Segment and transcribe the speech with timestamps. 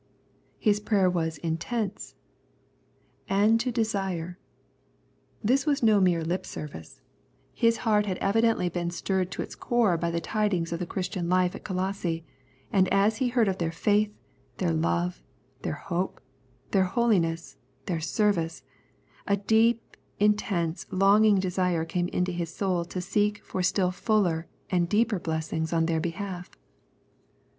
[0.57, 2.15] His prayer was intense
[3.39, 4.35] —"And to desireP
[5.43, 7.01] This was no mere lip service.
[7.53, 10.19] His heart had 68 Knowledge and Obedience evidently been stirred to its core by the
[10.19, 12.23] tidings of the Christian life at Colosse,
[12.73, 14.11] and as he heard of their faith,
[14.57, 15.21] their love,
[15.61, 16.19] their hope,
[16.71, 18.63] their holiness, their service,
[19.27, 24.89] a deep, intense, longing desire came into his soul to seek for still fuller and
[24.89, 26.49] deeper blessing on their behalf.